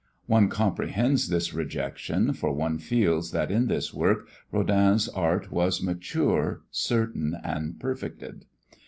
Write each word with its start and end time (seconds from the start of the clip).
One 0.25 0.47
comprehends 0.49 1.29
this 1.29 1.53
rejection, 1.53 2.33
for 2.33 2.51
one 2.51 2.79
feels 2.79 3.29
that 3.33 3.51
in 3.51 3.67
this 3.67 3.93
work 3.93 4.27
Rodin's 4.51 5.07
art 5.07 5.51
was 5.51 5.83
mature, 5.83 6.63
certain 6.71 7.37
and 7.43 7.79
perfected. 7.79 8.47